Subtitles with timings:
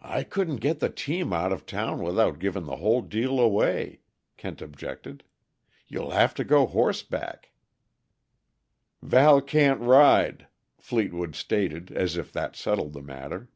[0.00, 4.00] "I couldn't get the team out of town without giving the whole deal away,"
[4.38, 5.24] Kent objected.
[5.86, 7.50] "You'll have to go horseback.".
[9.02, 10.46] "Val can't ride,"
[10.78, 13.50] Fleetwood stated, as if that settled the matter.